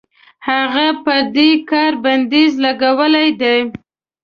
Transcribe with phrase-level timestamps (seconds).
[0.49, 3.57] هغه په دې کار بندیز لګولی دی.